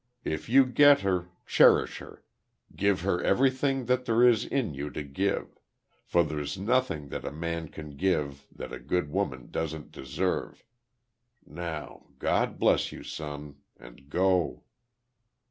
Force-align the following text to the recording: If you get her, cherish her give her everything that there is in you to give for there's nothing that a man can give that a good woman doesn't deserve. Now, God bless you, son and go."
If 0.23 0.49
you 0.49 0.65
get 0.65 1.01
her, 1.01 1.29
cherish 1.45 1.99
her 1.99 2.23
give 2.75 3.01
her 3.01 3.21
everything 3.21 3.85
that 3.85 4.05
there 4.05 4.27
is 4.27 4.43
in 4.45 4.73
you 4.73 4.89
to 4.89 5.03
give 5.03 5.59
for 6.05 6.23
there's 6.23 6.57
nothing 6.57 7.09
that 7.09 7.23
a 7.23 7.31
man 7.31 7.67
can 7.67 7.91
give 7.97 8.47
that 8.51 8.73
a 8.73 8.79
good 8.79 9.11
woman 9.11 9.51
doesn't 9.51 9.91
deserve. 9.91 10.63
Now, 11.45 12.07
God 12.17 12.57
bless 12.57 12.91
you, 12.91 13.03
son 13.03 13.57
and 13.79 14.09
go." 14.09 14.63